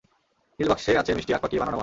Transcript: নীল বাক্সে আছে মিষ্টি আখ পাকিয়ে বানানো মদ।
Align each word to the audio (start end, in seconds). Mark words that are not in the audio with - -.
নীল 0.59 0.67
বাক্সে 0.69 0.91
আছে 0.97 1.11
মিষ্টি 1.13 1.31
আখ 1.33 1.41
পাকিয়ে 1.41 1.61
বানানো 1.61 1.71
মদ। 1.71 1.79